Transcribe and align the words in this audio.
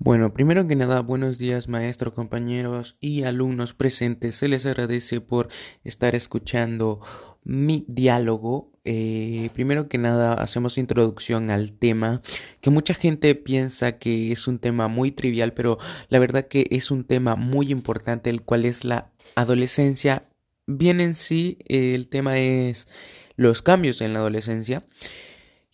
Bueno, 0.00 0.32
primero 0.32 0.68
que 0.68 0.76
nada, 0.76 1.00
buenos 1.00 1.38
días 1.38 1.66
maestros, 1.66 2.14
compañeros 2.14 2.96
y 3.00 3.24
alumnos 3.24 3.74
presentes. 3.74 4.36
Se 4.36 4.46
les 4.46 4.64
agradece 4.64 5.20
por 5.20 5.48
estar 5.82 6.14
escuchando 6.14 7.00
mi 7.42 7.84
diálogo. 7.88 8.70
Eh, 8.84 9.50
primero 9.54 9.88
que 9.88 9.98
nada, 9.98 10.34
hacemos 10.34 10.78
introducción 10.78 11.50
al 11.50 11.72
tema 11.72 12.22
que 12.60 12.70
mucha 12.70 12.94
gente 12.94 13.34
piensa 13.34 13.98
que 13.98 14.30
es 14.30 14.46
un 14.46 14.60
tema 14.60 14.86
muy 14.86 15.10
trivial, 15.10 15.52
pero 15.52 15.78
la 16.08 16.20
verdad 16.20 16.46
que 16.46 16.68
es 16.70 16.92
un 16.92 17.02
tema 17.02 17.34
muy 17.34 17.72
importante, 17.72 18.30
el 18.30 18.42
cual 18.42 18.66
es 18.66 18.84
la 18.84 19.10
adolescencia. 19.34 20.28
Bien 20.68 21.00
en 21.00 21.16
sí, 21.16 21.58
el 21.66 22.08
tema 22.08 22.38
es 22.38 22.86
los 23.34 23.62
cambios 23.62 24.00
en 24.00 24.12
la 24.12 24.20
adolescencia, 24.20 24.86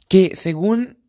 que 0.09 0.35
según 0.35 1.04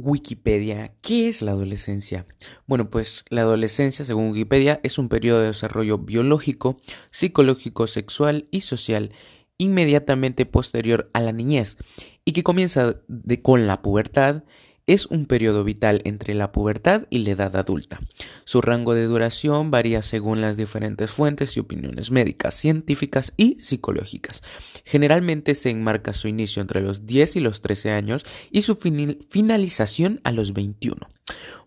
Wikipedia, 0.00 0.94
¿qué 1.00 1.28
es 1.28 1.42
la 1.42 1.52
adolescencia? 1.52 2.26
Bueno, 2.66 2.88
pues 2.88 3.24
la 3.30 3.40
adolescencia, 3.40 4.04
según 4.04 4.30
Wikipedia, 4.30 4.80
es 4.82 4.98
un 4.98 5.08
periodo 5.08 5.40
de 5.40 5.48
desarrollo 5.48 5.98
biológico, 5.98 6.80
psicológico, 7.10 7.86
sexual 7.86 8.46
y 8.50 8.60
social 8.60 9.12
inmediatamente 9.58 10.46
posterior 10.46 11.10
a 11.12 11.20
la 11.20 11.32
niñez 11.32 11.78
y 12.24 12.32
que 12.32 12.44
comienza 12.44 13.00
con 13.42 13.66
la 13.66 13.82
pubertad 13.82 14.44
es 14.88 15.06
un 15.06 15.26
periodo 15.26 15.62
vital 15.62 16.00
entre 16.04 16.34
la 16.34 16.50
pubertad 16.50 17.02
y 17.10 17.18
la 17.18 17.30
edad 17.30 17.54
adulta. 17.56 18.00
Su 18.44 18.60
rango 18.60 18.94
de 18.94 19.04
duración 19.04 19.70
varía 19.70 20.02
según 20.02 20.40
las 20.40 20.56
diferentes 20.56 21.12
fuentes 21.12 21.56
y 21.56 21.60
opiniones 21.60 22.10
médicas, 22.10 22.54
científicas 22.54 23.32
y 23.36 23.58
psicológicas. 23.60 24.42
Generalmente 24.84 25.54
se 25.54 25.70
enmarca 25.70 26.12
su 26.14 26.26
inicio 26.26 26.62
entre 26.62 26.80
los 26.80 27.06
10 27.06 27.36
y 27.36 27.40
los 27.40 27.60
13 27.60 27.90
años 27.92 28.24
y 28.50 28.62
su 28.62 28.76
finalización 28.76 30.20
a 30.24 30.32
los 30.32 30.54
21. 30.54 31.08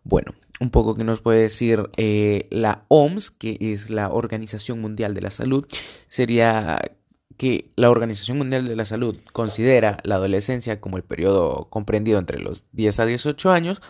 Bueno, 0.03 0.33
un 0.59 0.71
poco 0.71 0.95
que 0.95 1.03
nos 1.03 1.21
puede 1.21 1.43
decir 1.43 1.89
eh, 1.97 2.47
la 2.49 2.85
OMS, 2.87 3.31
que 3.31 3.57
es 3.59 3.89
la 3.89 4.09
Organización 4.09 4.81
Mundial 4.81 5.13
de 5.13 5.21
la 5.21 5.31
Salud, 5.31 5.65
sería 6.07 6.81
que 7.41 7.71
la 7.75 7.89
Organización 7.89 8.37
Mundial 8.37 8.67
de 8.67 8.75
la 8.75 8.85
Salud 8.85 9.17
considera 9.33 9.97
la 10.03 10.17
adolescencia 10.17 10.79
como 10.79 10.97
el 10.97 11.03
periodo 11.03 11.71
comprendido 11.71 12.19
entre 12.19 12.39
los 12.39 12.65
10 12.73 12.99
a 12.99 13.05
18 13.07 13.49
años, 13.49 13.81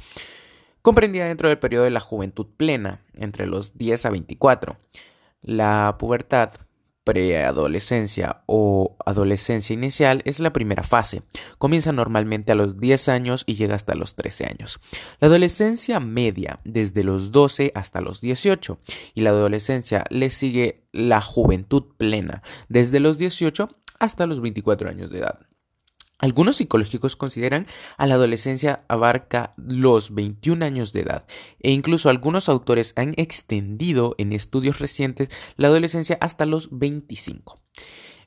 comprendida 0.81 1.25
dentro 1.25 1.49
del 1.49 1.59
periodo 1.59 1.83
de 1.83 1.89
la 1.89 1.99
juventud 1.99 2.47
plena, 2.55 3.01
entre 3.13 3.47
los 3.47 3.77
10 3.77 4.05
a 4.05 4.09
24. 4.09 4.77
La 5.41 5.97
pubertad 5.99 6.51
preadolescencia 7.03 8.43
o 8.45 8.95
adolescencia 9.05 9.73
inicial 9.73 10.21
es 10.25 10.39
la 10.39 10.53
primera 10.53 10.83
fase. 10.83 11.23
Comienza 11.57 11.91
normalmente 11.91 12.51
a 12.51 12.55
los 12.55 12.79
10 12.79 13.09
años 13.09 13.43
y 13.45 13.55
llega 13.55 13.75
hasta 13.75 13.95
los 13.95 14.15
13 14.15 14.45
años. 14.45 14.79
La 15.19 15.27
adolescencia 15.27 15.99
media 15.99 16.59
desde 16.63 17.03
los 17.03 17.31
12 17.31 17.71
hasta 17.75 18.01
los 18.01 18.21
18 18.21 18.79
y 19.15 19.21
la 19.21 19.31
adolescencia 19.31 20.05
le 20.09 20.29
sigue 20.29 20.83
la 20.91 21.21
juventud 21.21 21.83
plena 21.97 22.43
desde 22.69 22.99
los 22.99 23.17
18 23.17 23.69
hasta 23.99 24.25
los 24.25 24.41
24 24.41 24.89
años 24.89 25.09
de 25.11 25.19
edad. 25.19 25.50
Algunos 26.21 26.57
psicológicos 26.57 27.15
consideran 27.15 27.65
a 27.97 28.05
la 28.05 28.13
adolescencia 28.13 28.83
abarca 28.87 29.53
los 29.57 30.13
21 30.13 30.63
años 30.63 30.93
de 30.93 31.01
edad 31.01 31.25
e 31.59 31.71
incluso 31.71 32.09
algunos 32.09 32.47
autores 32.47 32.93
han 32.95 33.15
extendido 33.17 34.13
en 34.19 34.31
estudios 34.31 34.79
recientes 34.79 35.29
la 35.57 35.69
adolescencia 35.69 36.19
hasta 36.21 36.45
los 36.45 36.69
25. 36.71 37.59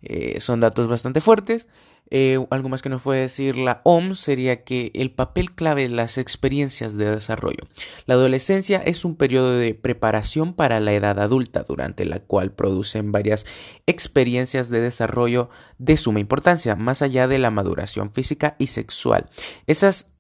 Eh, 0.02 0.40
son 0.40 0.58
datos 0.58 0.88
bastante 0.88 1.20
fuertes, 1.20 1.68
eh, 2.16 2.38
algo 2.50 2.68
más 2.68 2.80
que 2.80 2.88
nos 2.88 3.02
puede 3.02 3.22
decir 3.22 3.56
la 3.56 3.80
OMS 3.82 4.20
sería 4.20 4.62
que 4.62 4.92
el 4.94 5.10
papel 5.10 5.52
clave 5.52 5.82
de 5.82 5.88
las 5.88 6.16
experiencias 6.16 6.96
de 6.96 7.10
desarrollo. 7.10 7.66
La 8.06 8.14
adolescencia 8.14 8.78
es 8.78 9.04
un 9.04 9.16
periodo 9.16 9.58
de 9.58 9.74
preparación 9.74 10.54
para 10.54 10.78
la 10.78 10.92
edad 10.92 11.18
adulta, 11.18 11.64
durante 11.66 12.04
la 12.04 12.20
cual 12.20 12.52
producen 12.52 13.10
varias 13.10 13.46
experiencias 13.88 14.70
de 14.70 14.78
desarrollo 14.78 15.50
de 15.78 15.96
suma 15.96 16.20
importancia, 16.20 16.76
más 16.76 17.02
allá 17.02 17.26
de 17.26 17.40
la 17.40 17.50
maduración 17.50 18.12
física 18.12 18.54
y 18.60 18.68
sexual. 18.68 19.28
Esas 19.66 20.12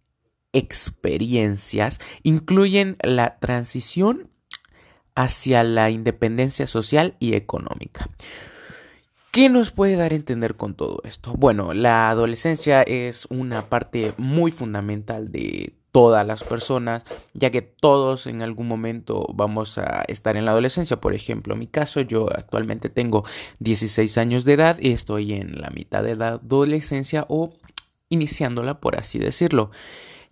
experiencias 0.52 2.00
incluyen 2.24 2.96
la 3.04 3.38
transición 3.38 4.32
hacia 5.14 5.62
la 5.62 5.90
independencia 5.90 6.66
social 6.66 7.14
y 7.20 7.34
económica. 7.34 8.10
¿Qué 9.34 9.48
nos 9.48 9.72
puede 9.72 9.96
dar 9.96 10.12
a 10.12 10.14
entender 10.14 10.54
con 10.54 10.74
todo 10.74 11.00
esto? 11.02 11.32
Bueno, 11.36 11.74
la 11.74 12.08
adolescencia 12.08 12.82
es 12.82 13.26
una 13.30 13.62
parte 13.62 14.12
muy 14.16 14.52
fundamental 14.52 15.32
de 15.32 15.74
todas 15.90 16.24
las 16.24 16.44
personas, 16.44 17.04
ya 17.32 17.50
que 17.50 17.60
todos 17.60 18.28
en 18.28 18.42
algún 18.42 18.68
momento 18.68 19.26
vamos 19.34 19.76
a 19.78 20.04
estar 20.06 20.36
en 20.36 20.44
la 20.44 20.52
adolescencia. 20.52 21.00
Por 21.00 21.14
ejemplo, 21.14 21.54
en 21.54 21.58
mi 21.58 21.66
caso, 21.66 22.00
yo 22.00 22.28
actualmente 22.32 22.90
tengo 22.90 23.24
16 23.58 24.18
años 24.18 24.44
de 24.44 24.52
edad 24.52 24.78
y 24.78 24.92
estoy 24.92 25.32
en 25.32 25.60
la 25.60 25.70
mitad 25.70 26.04
de 26.04 26.14
la 26.14 26.28
adolescencia 26.28 27.26
o 27.28 27.52
iniciándola, 28.10 28.78
por 28.78 28.96
así 28.96 29.18
decirlo. 29.18 29.72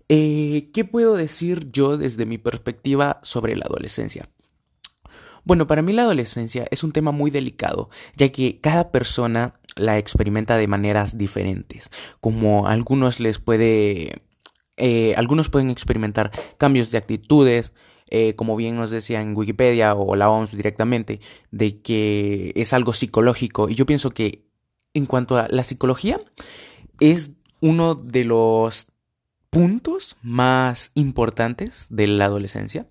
Eh, 0.08 0.70
¿Qué 0.72 0.84
puedo 0.84 1.16
decir 1.16 1.72
yo 1.72 1.96
desde 1.96 2.24
mi 2.24 2.38
perspectiva 2.38 3.18
sobre 3.24 3.56
la 3.56 3.64
adolescencia? 3.64 4.28
Bueno, 5.44 5.66
para 5.66 5.82
mí 5.82 5.92
la 5.92 6.02
adolescencia 6.02 6.66
es 6.70 6.84
un 6.84 6.92
tema 6.92 7.10
muy 7.10 7.30
delicado, 7.30 7.90
ya 8.16 8.30
que 8.30 8.60
cada 8.60 8.90
persona 8.90 9.54
la 9.76 9.98
experimenta 9.98 10.56
de 10.56 10.68
maneras 10.68 11.18
diferentes. 11.18 11.90
Como 12.20 12.66
algunos 12.66 13.20
les 13.20 13.38
puede. 13.38 14.22
Eh, 14.76 15.14
algunos 15.16 15.48
pueden 15.48 15.70
experimentar 15.70 16.30
cambios 16.58 16.90
de 16.90 16.98
actitudes, 16.98 17.72
eh, 18.08 18.34
como 18.34 18.56
bien 18.56 18.76
nos 18.76 18.90
decía 18.90 19.20
en 19.20 19.36
Wikipedia 19.36 19.94
o 19.94 20.16
la 20.16 20.30
OMS 20.30 20.52
directamente, 20.52 21.20
de 21.50 21.80
que 21.80 22.52
es 22.56 22.72
algo 22.72 22.92
psicológico. 22.92 23.68
Y 23.68 23.74
yo 23.74 23.86
pienso 23.86 24.10
que 24.10 24.46
en 24.94 25.06
cuanto 25.06 25.36
a 25.36 25.48
la 25.48 25.64
psicología, 25.64 26.20
es 27.00 27.32
uno 27.60 27.94
de 27.94 28.24
los 28.24 28.86
puntos 29.50 30.16
más 30.22 30.90
importantes 30.94 31.86
de 31.90 32.06
la 32.06 32.26
adolescencia 32.26 32.86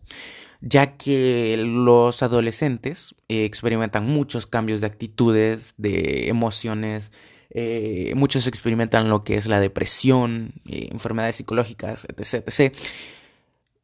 ya 0.62 0.96
que 0.96 1.58
los 1.58 2.22
adolescentes 2.24 3.16
eh, 3.28 3.46
experimentan 3.46 4.06
muchos 4.06 4.46
cambios 4.46 4.80
de 4.82 4.88
actitudes, 4.88 5.74
de 5.78 6.30
emociones, 6.30 7.12
eh, 7.50 8.14
muchos 8.16 8.48
experimentan 8.48 9.10
lo 9.10 9.24
que 9.24 9.36
es 9.36 9.48
la 9.48 9.60
depresión, 9.60 10.54
eh, 10.66 10.90
enfermedades 10.92 11.38
psicológicas, 11.38 12.06
etc. 12.06 12.48
etc. 12.48 12.76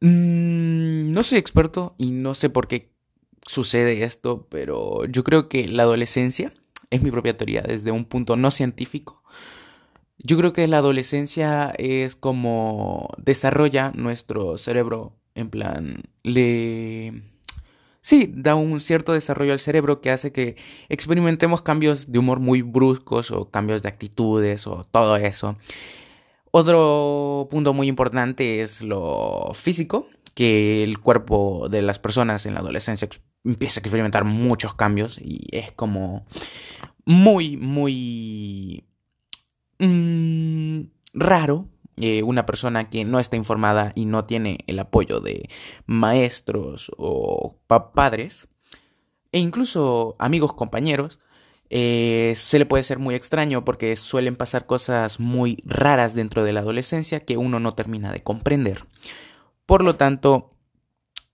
Mm, 0.00 1.10
no 1.12 1.22
soy 1.24 1.38
experto 1.38 1.94
y 1.98 2.12
no 2.12 2.34
sé 2.34 2.48
por 2.48 2.68
qué 2.68 2.90
sucede 3.46 4.04
esto, 4.04 4.46
pero 4.48 5.04
yo 5.06 5.24
creo 5.24 5.48
que 5.48 5.66
la 5.66 5.82
adolescencia, 5.82 6.54
es 6.90 7.02
mi 7.02 7.10
propia 7.10 7.36
teoría 7.36 7.62
desde 7.62 7.90
un 7.90 8.04
punto 8.04 8.36
no 8.36 8.50
científico, 8.50 9.22
yo 10.18 10.36
creo 10.36 10.52
que 10.52 10.66
la 10.66 10.78
adolescencia 10.78 11.70
es 11.78 12.16
como 12.16 13.10
desarrolla 13.18 13.92
nuestro 13.94 14.58
cerebro 14.58 15.17
en 15.34 15.50
plan, 15.50 16.02
le... 16.22 17.22
Sí, 18.00 18.32
da 18.34 18.54
un 18.54 18.80
cierto 18.80 19.12
desarrollo 19.12 19.52
al 19.52 19.60
cerebro 19.60 20.00
que 20.00 20.10
hace 20.10 20.32
que 20.32 20.56
experimentemos 20.88 21.62
cambios 21.62 22.10
de 22.10 22.18
humor 22.18 22.40
muy 22.40 22.62
bruscos 22.62 23.30
o 23.30 23.50
cambios 23.50 23.82
de 23.82 23.88
actitudes 23.88 24.66
o 24.66 24.84
todo 24.90 25.16
eso. 25.16 25.56
Otro 26.50 27.48
punto 27.50 27.74
muy 27.74 27.88
importante 27.88 28.62
es 28.62 28.82
lo 28.82 29.50
físico, 29.52 30.08
que 30.34 30.84
el 30.84 31.00
cuerpo 31.00 31.68
de 31.68 31.82
las 31.82 31.98
personas 31.98 32.46
en 32.46 32.54
la 32.54 32.60
adolescencia 32.60 33.08
empieza 33.44 33.80
a 33.80 33.82
experimentar 33.82 34.24
muchos 34.24 34.74
cambios 34.74 35.18
y 35.20 35.48
es 35.50 35.72
como 35.72 36.26
muy, 37.04 37.56
muy 37.56 38.84
mm, 39.78 40.80
raro 41.14 41.68
eh, 42.00 42.22
una 42.22 42.46
persona 42.46 42.88
que 42.90 43.04
no 43.04 43.18
está 43.18 43.36
informada 43.36 43.92
y 43.94 44.06
no 44.06 44.24
tiene 44.24 44.58
el 44.66 44.78
apoyo 44.78 45.20
de 45.20 45.48
maestros 45.86 46.92
o 46.96 47.58
padres, 47.94 48.48
e 49.32 49.38
incluso 49.38 50.16
amigos, 50.18 50.52
compañeros, 50.54 51.18
eh, 51.70 52.32
se 52.36 52.58
le 52.58 52.66
puede 52.66 52.82
ser 52.82 52.98
muy 52.98 53.14
extraño 53.14 53.64
porque 53.64 53.94
suelen 53.96 54.36
pasar 54.36 54.66
cosas 54.66 55.20
muy 55.20 55.58
raras 55.64 56.14
dentro 56.14 56.44
de 56.44 56.52
la 56.52 56.60
adolescencia 56.60 57.20
que 57.20 57.36
uno 57.36 57.60
no 57.60 57.74
termina 57.74 58.12
de 58.12 58.22
comprender. 58.22 58.86
Por 59.66 59.82
lo 59.82 59.96
tanto, 59.96 60.54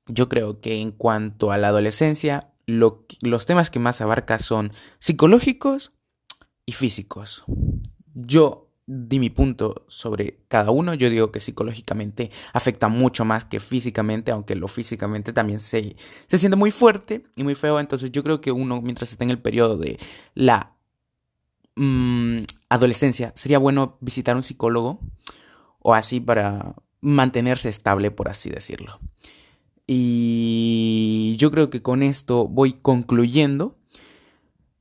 yo 0.07 0.29
creo 0.29 0.61
que 0.61 0.81
en 0.81 0.91
cuanto 0.91 1.53
a 1.53 1.59
la 1.59 1.69
adolescencia, 1.69 2.51
los 2.67 3.47
temas 3.47 3.71
que 3.71 3.79
más 3.79 4.01
abarca 4.01 4.39
son 4.39 4.73
psicológicos 4.99 5.93
y 6.67 6.73
físicos. 6.73 7.45
Yo 8.15 8.64
di 8.87 9.19
mi 9.19 9.31
punto 9.31 9.85
sobre 9.89 10.41
cada 10.49 10.71
uno. 10.71 10.95
Yo 10.95 11.09
digo 11.11 11.33
que 11.33 11.41
psicológicamente 11.41 12.31
afecta 12.53 12.89
mucho 12.89 13.25
más 13.25 13.45
que 13.45 13.61
físicamente, 13.61 14.31
aunque 14.31 14.55
lo 14.55 14.69
físicamente 14.69 15.33
también 15.33 15.61
se, 15.61 15.97
se 16.27 16.39
siente 16.39 16.57
muy 16.57 16.71
fuerte 16.71 17.25
y 17.37 17.45
muy 17.45 17.55
feo. 17.55 17.81
Entonces 17.81 18.13
yo 18.13 18.23
creo 18.23 18.41
que 18.41 18.53
uno, 18.53 18.81
mientras 18.83 19.11
está 19.11 19.25
en 19.25 19.31
el 19.31 19.39
periodo 19.39 19.77
de 19.77 19.99
la 20.35 20.75
mm, 21.77 22.41
adolescencia, 22.69 23.33
sería 23.35 23.59
bueno 23.59 23.97
visitar 24.01 24.37
un 24.37 24.43
psicólogo 24.43 25.01
o 25.81 25.95
así 25.95 26.21
para 26.21 26.75
mantenerse 27.01 27.69
estable, 27.69 28.11
por 28.11 28.29
así 28.29 28.51
decirlo. 28.51 28.99
Y 29.87 31.37
yo 31.39 31.51
creo 31.51 31.69
que 31.69 31.83
con 31.83 32.03
esto 32.03 32.49
voy 32.49 32.75
concluyendo. 32.75 33.77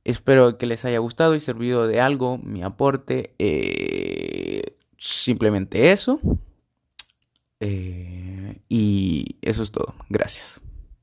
Espero 0.04 0.58
que 0.58 0.66
les 0.66 0.84
haya 0.84 0.98
gustado 0.98 1.34
y 1.34 1.40
servido 1.40 1.86
de 1.86 2.00
algo 2.00 2.38
mi 2.38 2.62
aporte. 2.62 3.34
Eh, 3.38 4.76
simplemente 4.98 5.92
eso. 5.92 6.20
Eh, 7.60 8.60
y 8.68 9.36
eso 9.40 9.62
es 9.62 9.70
todo. 9.70 9.94
Gracias. 10.10 10.60